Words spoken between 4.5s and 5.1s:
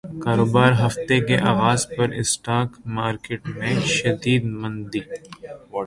مندی